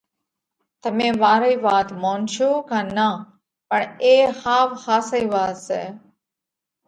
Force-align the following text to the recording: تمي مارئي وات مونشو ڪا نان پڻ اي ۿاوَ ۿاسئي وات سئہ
تمي 0.81 1.09
مارئي 1.21 1.55
وات 1.65 1.89
مونشو 2.01 2.51
ڪا 2.69 2.79
نان 2.95 3.15
پڻ 3.69 3.79
اي 4.03 4.15
ۿاوَ 4.41 4.67
ۿاسئي 4.83 5.25
وات 5.33 5.55
سئہ 5.67 5.83